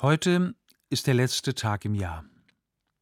Heute 0.00 0.54
ist 0.90 1.08
der 1.08 1.14
letzte 1.14 1.56
Tag 1.56 1.84
im 1.84 1.96
Jahr. 1.96 2.24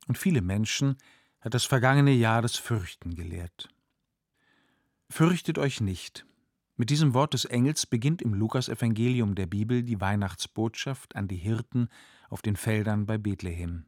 Und 0.08 0.16
viele 0.16 0.40
Menschen 0.40 0.96
hat 1.42 1.52
das 1.52 1.66
vergangene 1.66 2.12
Jahr 2.12 2.40
das 2.40 2.56
Fürchten 2.56 3.14
gelehrt. 3.14 3.68
Fürchtet 5.10 5.58
euch 5.58 5.82
nicht. 5.82 6.24
Mit 6.78 6.88
diesem 6.88 7.12
Wort 7.12 7.34
des 7.34 7.44
Engels 7.44 7.84
beginnt 7.84 8.22
im 8.22 8.32
Lukasevangelium 8.32 9.34
der 9.34 9.44
Bibel 9.44 9.82
die 9.82 10.00
Weihnachtsbotschaft 10.00 11.16
an 11.16 11.28
die 11.28 11.36
Hirten 11.36 11.90
auf 12.30 12.40
den 12.40 12.56
Feldern 12.56 13.04
bei 13.04 13.18
Bethlehem. 13.18 13.84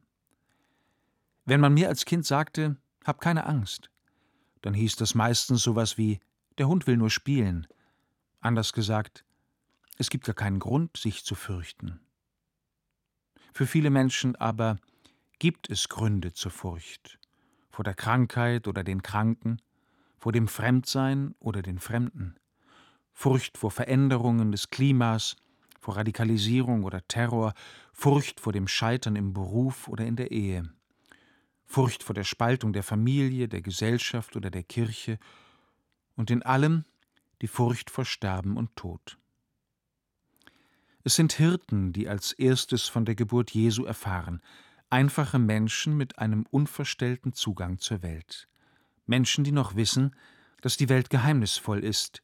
Wenn 1.45 1.61
man 1.61 1.73
mir 1.73 1.87
als 1.87 2.05
Kind 2.05 2.27
sagte, 2.27 2.77
hab 3.03 3.21
keine 3.21 3.47
Angst, 3.47 3.89
dann 4.61 4.75
hieß 4.75 4.97
das 4.97 5.15
meistens 5.15 5.63
sowas 5.63 5.97
wie, 5.97 6.19
der 6.59 6.67
Hund 6.67 6.85
will 6.85 6.97
nur 6.97 7.09
spielen. 7.09 7.65
Anders 8.39 8.71
gesagt, 8.71 9.25
es 9.97 10.11
gibt 10.11 10.25
gar 10.25 10.35
keinen 10.35 10.59
Grund, 10.59 10.95
sich 10.95 11.25
zu 11.25 11.33
fürchten. 11.33 12.01
Für 13.59 13.67
viele 13.67 13.89
Menschen 13.89 14.37
aber 14.37 14.77
gibt 15.37 15.69
es 15.69 15.89
Gründe 15.89 16.31
zur 16.31 16.49
Furcht. 16.49 17.19
Vor 17.69 17.83
der 17.83 17.93
Krankheit 17.93 18.69
oder 18.69 18.85
den 18.85 19.03
Kranken, 19.03 19.61
vor 20.17 20.31
dem 20.31 20.47
Fremdsein 20.47 21.35
oder 21.39 21.61
den 21.61 21.77
Fremden. 21.77 22.37
Furcht 23.11 23.57
vor 23.57 23.69
Veränderungen 23.69 24.53
des 24.53 24.69
Klimas, 24.69 25.35
vor 25.77 25.97
Radikalisierung 25.97 26.85
oder 26.85 27.05
Terror, 27.09 27.53
Furcht 27.91 28.39
vor 28.39 28.53
dem 28.53 28.69
Scheitern 28.69 29.17
im 29.17 29.33
Beruf 29.33 29.89
oder 29.89 30.05
in 30.05 30.15
der 30.15 30.31
Ehe. 30.31 30.63
Furcht 31.65 32.01
vor 32.01 32.13
der 32.13 32.23
Spaltung 32.23 32.71
der 32.71 32.83
Familie, 32.83 33.49
der 33.49 33.61
Gesellschaft 33.61 34.37
oder 34.37 34.51
der 34.51 34.63
Kirche 34.63 35.19
und 36.15 36.31
in 36.31 36.43
allem 36.43 36.85
die 37.41 37.49
Furcht 37.49 37.89
vor 37.91 38.05
Sterben 38.05 38.55
und 38.55 38.73
Tod. 38.77 39.18
Es 41.03 41.15
sind 41.15 41.33
Hirten, 41.33 41.93
die 41.93 42.09
als 42.09 42.33
erstes 42.33 42.87
von 42.87 43.05
der 43.05 43.15
Geburt 43.15 43.51
Jesu 43.51 43.85
erfahren, 43.85 44.41
einfache 44.89 45.39
Menschen 45.39 45.95
mit 45.95 46.19
einem 46.19 46.45
unverstellten 46.49 47.33
Zugang 47.33 47.79
zur 47.79 48.01
Welt. 48.01 48.47
Menschen, 49.05 49.43
die 49.43 49.51
noch 49.51 49.75
wissen, 49.75 50.15
dass 50.61 50.77
die 50.77 50.89
Welt 50.89 51.09
geheimnisvoll 51.09 51.83
ist, 51.83 52.21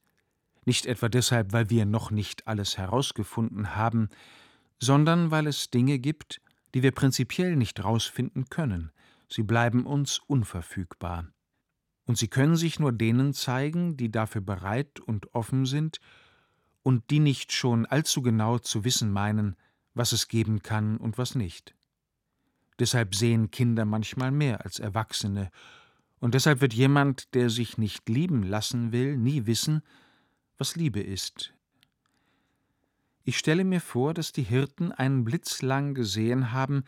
nicht 0.65 0.87
etwa 0.87 1.09
deshalb, 1.09 1.53
weil 1.53 1.69
wir 1.69 1.85
noch 1.85 2.11
nicht 2.11 2.47
alles 2.47 2.77
herausgefunden 2.77 3.75
haben, 3.75 4.09
sondern 4.79 5.31
weil 5.31 5.47
es 5.47 5.69
Dinge 5.69 5.99
gibt, 5.99 6.41
die 6.73 6.83
wir 6.83 6.91
prinzipiell 6.91 7.55
nicht 7.55 7.79
herausfinden 7.79 8.45
können, 8.49 8.91
sie 9.29 9.43
bleiben 9.43 9.85
uns 9.85 10.19
unverfügbar. 10.27 11.27
Und 12.05 12.17
sie 12.17 12.27
können 12.27 12.55
sich 12.55 12.79
nur 12.79 12.91
denen 12.91 13.33
zeigen, 13.33 13.95
die 13.95 14.11
dafür 14.11 14.41
bereit 14.41 14.99
und 14.99 15.33
offen 15.33 15.65
sind 15.65 15.99
und 16.85 17.09
die 17.09 17.19
nicht 17.19 17.51
schon 17.51 17.87
allzu 17.87 18.21
genau 18.21 18.59
zu 18.59 18.83
wissen 18.85 19.11
meinen, 19.11 19.55
was 19.95 20.11
es 20.11 20.27
geben 20.27 20.61
kann 20.61 20.97
und 20.97 21.17
was 21.17 21.33
nicht. 21.33 21.73
Deshalb 22.77 23.15
sehen 23.15 23.49
Kinder 23.49 23.85
manchmal 23.85 24.29
mehr 24.29 24.63
als 24.63 24.77
Erwachsene, 24.77 25.49
und 26.19 26.35
deshalb 26.35 26.61
wird 26.61 26.73
jemand, 26.73 27.33
der 27.33 27.49
sich 27.49 27.79
nicht 27.79 28.07
lieben 28.07 28.43
lassen 28.43 28.91
will, 28.91 29.17
nie 29.17 29.47
wissen, 29.47 29.81
was 30.59 30.75
Liebe 30.75 31.01
ist. 31.01 31.53
Ich 33.23 33.39
stelle 33.39 33.63
mir 33.63 33.81
vor, 33.81 34.13
dass 34.13 34.31
die 34.31 34.43
Hirten 34.43 34.91
einen 34.91 35.23
Blitz 35.23 35.63
lang 35.63 35.95
gesehen 35.95 36.51
haben, 36.51 36.83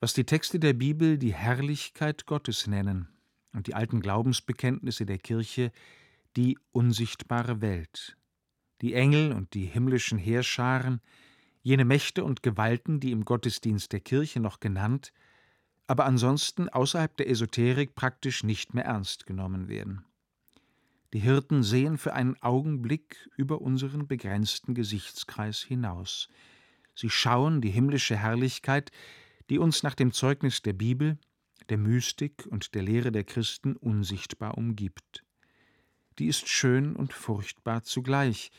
was 0.00 0.14
die 0.14 0.24
Texte 0.24 0.60
der 0.60 0.72
Bibel 0.72 1.18
die 1.18 1.34
Herrlichkeit 1.34 2.24
Gottes 2.24 2.66
nennen 2.66 3.08
und 3.52 3.66
die 3.66 3.74
alten 3.74 4.00
Glaubensbekenntnisse 4.00 5.04
der 5.04 5.18
Kirche 5.18 5.72
die 6.36 6.58
unsichtbare 6.70 7.60
Welt. 7.60 8.16
Die 8.82 8.94
Engel 8.94 9.32
und 9.32 9.54
die 9.54 9.64
himmlischen 9.64 10.18
Heerscharen, 10.18 11.00
jene 11.62 11.84
Mächte 11.84 12.24
und 12.24 12.42
Gewalten, 12.42 12.98
die 13.00 13.12
im 13.12 13.24
Gottesdienst 13.24 13.92
der 13.92 14.00
Kirche 14.00 14.40
noch 14.40 14.60
genannt, 14.60 15.12
aber 15.86 16.04
ansonsten 16.04 16.68
außerhalb 16.68 17.16
der 17.16 17.30
Esoterik 17.30 17.94
praktisch 17.94 18.42
nicht 18.42 18.74
mehr 18.74 18.84
ernst 18.84 19.26
genommen 19.26 19.68
werden. 19.68 20.04
Die 21.12 21.20
Hirten 21.20 21.62
sehen 21.62 21.98
für 21.98 22.14
einen 22.14 22.40
Augenblick 22.42 23.28
über 23.36 23.60
unseren 23.60 24.08
begrenzten 24.08 24.74
Gesichtskreis 24.74 25.60
hinaus. 25.60 26.28
Sie 26.94 27.10
schauen 27.10 27.60
die 27.60 27.70
himmlische 27.70 28.16
Herrlichkeit, 28.16 28.90
die 29.50 29.58
uns 29.58 29.82
nach 29.82 29.94
dem 29.94 30.12
Zeugnis 30.12 30.62
der 30.62 30.72
Bibel, 30.72 31.18
der 31.68 31.78
Mystik 31.78 32.46
und 32.50 32.74
der 32.74 32.82
Lehre 32.82 33.12
der 33.12 33.24
Christen 33.24 33.76
unsichtbar 33.76 34.56
umgibt. 34.56 35.24
Die 36.18 36.26
ist 36.26 36.48
schön 36.48 36.96
und 36.96 37.12
furchtbar 37.12 37.82
zugleich, 37.82 38.50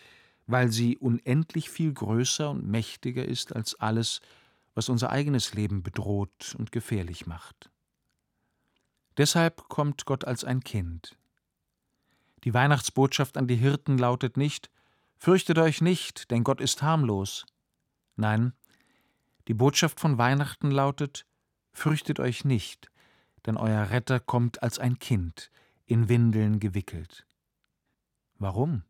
weil 0.48 0.72
sie 0.72 0.98
unendlich 0.98 1.70
viel 1.70 1.94
größer 1.94 2.50
und 2.50 2.68
mächtiger 2.68 3.26
ist 3.26 3.56
als 3.56 3.76
alles, 3.76 4.22
was 4.76 4.90
unser 4.90 5.09
eigenes 5.12 5.54
Leben 5.54 5.84
bedroht 5.84 6.56
und 6.58 6.72
gefährlich 6.72 7.28
macht. 7.28 7.70
Deshalb 9.18 9.70
kommt 9.70 10.06
Gott 10.06 10.26
als 10.26 10.44
ein 10.44 10.62
Kind. 10.64 11.16
Die 12.44 12.53
Weihnachtsbotschaft 12.53 13.38
an 13.38 13.48
die 13.48 13.56
Hirten 13.56 13.98
lautet 13.98 14.38
nicht 14.38 14.70
Fürchtet 15.18 15.58
euch 15.58 15.80
nicht, 15.80 16.32
denn 16.32 16.44
Gott 16.44 16.59
ist 16.59 16.82
harmlos. 16.82 17.46
Nein, 18.18 18.52
die 19.48 19.53
Botschaft 19.53 20.02
von 20.02 20.18
Weihnachten 20.18 20.70
lautet 20.70 21.26
Fürchtet 21.72 22.20
euch 22.20 22.44
nicht, 22.44 22.92
denn 23.46 23.56
euer 23.56 23.90
Retter 23.90 24.20
kommt 24.20 24.62
als 24.62 24.80
ein 24.80 25.00
Kind, 25.00 25.50
in 25.86 26.09
Windeln 26.09 26.59
gewickelt. 26.59 27.26
Warum? 28.38 28.84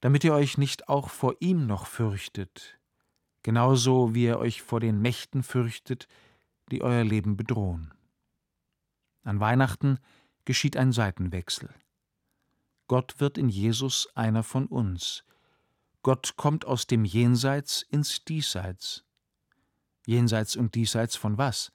Damit 0.00 0.24
ihr 0.24 0.34
euch 0.34 0.58
nicht 0.58 0.88
auch 0.88 1.10
vor 1.10 1.34
ihm 1.40 1.66
noch 1.66 1.86
fürchtet, 1.86 2.78
genauso 3.42 4.14
wie 4.14 4.24
ihr 4.24 4.38
euch 4.38 4.62
vor 4.62 4.80
den 4.80 5.00
Mächten 5.00 5.42
fürchtet, 5.42 6.06
die 6.70 6.82
euer 6.82 7.04
Leben 7.04 7.36
bedrohen. 7.36 7.92
An 9.24 9.40
Weihnachten 9.40 9.98
geschieht 10.44 10.76
ein 10.76 10.92
Seitenwechsel. 10.92 11.68
Gott 12.86 13.20
wird 13.20 13.36
in 13.36 13.48
Jesus 13.48 14.08
einer 14.14 14.42
von 14.42 14.66
uns. 14.66 15.24
Gott 16.02 16.36
kommt 16.36 16.64
aus 16.64 16.86
dem 16.86 17.04
Jenseits 17.04 17.82
ins 17.82 18.24
Diesseits. 18.24 19.04
Jenseits 20.06 20.56
und 20.56 20.74
Diesseits 20.74 21.16
von 21.16 21.36
was? 21.36 21.70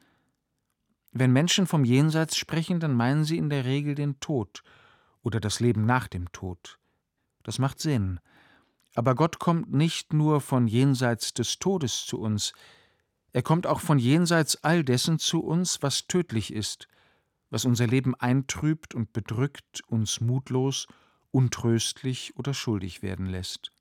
Wenn 1.11 1.31
Menschen 1.31 1.67
vom 1.67 1.85
Jenseits 1.85 2.35
sprechen, 2.35 2.79
dann 2.79 2.95
meinen 2.95 3.25
sie 3.25 3.37
in 3.37 3.49
der 3.49 3.65
Regel 3.65 3.93
den 3.93 4.19
Tod 4.19 4.63
oder 5.21 5.39
das 5.39 5.59
Leben 5.59 5.85
nach 5.85 6.07
dem 6.07 6.31
Tod. 6.31 6.79
Das 7.43 7.59
macht 7.59 7.79
Sinn. 7.79 8.19
Aber 8.95 9.15
Gott 9.15 9.39
kommt 9.39 9.71
nicht 9.73 10.13
nur 10.13 10.41
von 10.41 10.67
jenseits 10.67 11.33
des 11.33 11.59
Todes 11.59 12.05
zu 12.05 12.19
uns, 12.19 12.53
er 13.33 13.41
kommt 13.41 13.65
auch 13.65 13.79
von 13.79 13.97
jenseits 13.97 14.63
all 14.63 14.83
dessen 14.83 15.17
zu 15.17 15.43
uns, 15.43 15.81
was 15.81 16.05
tödlich 16.07 16.53
ist, 16.53 16.87
was 17.49 17.65
unser 17.65 17.87
Leben 17.87 18.13
eintrübt 18.15 18.93
und 18.93 19.11
bedrückt, 19.11 19.81
uns 19.87 20.21
mutlos, 20.21 20.87
untröstlich 21.31 22.35
oder 22.37 22.53
schuldig 22.53 23.01
werden 23.01 23.25
lässt. 23.25 23.71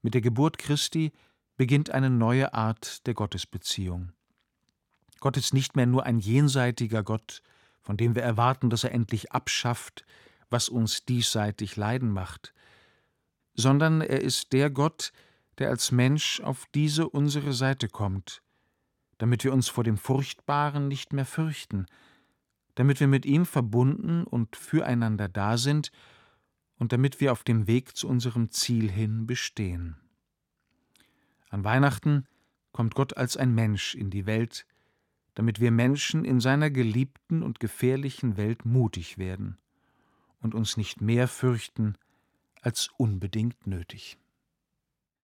Mit 0.00 0.14
der 0.14 0.20
Geburt 0.20 0.58
Christi 0.58 1.12
beginnt 1.56 1.90
eine 1.90 2.08
neue 2.08 2.54
Art 2.54 3.04
der 3.08 3.14
Gottesbeziehung. 3.14 4.12
Gott 5.18 5.36
ist 5.36 5.52
nicht 5.52 5.74
mehr 5.74 5.86
nur 5.86 6.06
ein 6.06 6.20
jenseitiger 6.20 7.02
Gott, 7.02 7.42
von 7.82 7.96
dem 7.96 8.14
wir 8.14 8.22
erwarten, 8.22 8.70
dass 8.70 8.84
er 8.84 8.92
endlich 8.92 9.32
abschafft, 9.32 10.04
was 10.50 10.68
uns 10.68 11.04
diesseitig 11.04 11.76
leiden 11.76 12.10
macht, 12.10 12.54
sondern 13.54 14.00
er 14.00 14.20
ist 14.20 14.52
der 14.52 14.70
Gott, 14.70 15.12
der 15.58 15.70
als 15.70 15.92
Mensch 15.92 16.40
auf 16.40 16.66
diese 16.74 17.08
unsere 17.08 17.52
Seite 17.52 17.88
kommt, 17.88 18.42
damit 19.18 19.44
wir 19.44 19.52
uns 19.52 19.68
vor 19.68 19.84
dem 19.84 19.98
Furchtbaren 19.98 20.88
nicht 20.88 21.12
mehr 21.12 21.26
fürchten, 21.26 21.86
damit 22.76 23.00
wir 23.00 23.08
mit 23.08 23.26
ihm 23.26 23.44
verbunden 23.44 24.24
und 24.24 24.54
füreinander 24.54 25.28
da 25.28 25.58
sind 25.58 25.90
und 26.76 26.92
damit 26.92 27.20
wir 27.20 27.32
auf 27.32 27.42
dem 27.42 27.66
Weg 27.66 27.96
zu 27.96 28.08
unserem 28.08 28.50
Ziel 28.50 28.88
hin 28.88 29.26
bestehen. 29.26 29.96
An 31.50 31.64
Weihnachten 31.64 32.26
kommt 32.70 32.94
Gott 32.94 33.16
als 33.16 33.36
ein 33.36 33.54
Mensch 33.54 33.96
in 33.96 34.10
die 34.10 34.26
Welt, 34.26 34.64
damit 35.34 35.58
wir 35.58 35.72
Menschen 35.72 36.24
in 36.24 36.38
seiner 36.40 36.70
geliebten 36.70 37.42
und 37.42 37.58
gefährlichen 37.58 38.36
Welt 38.36 38.64
mutig 38.64 39.18
werden 39.18 39.58
und 40.40 40.54
uns 40.54 40.76
nicht 40.76 41.00
mehr 41.00 41.28
fürchten 41.28 41.96
als 42.60 42.88
unbedingt 42.96 43.66
nötig. 43.66 44.18